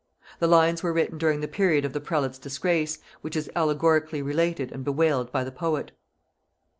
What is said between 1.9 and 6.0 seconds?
the prelate's disgrace, which is allegorically related and bewailed by the poet.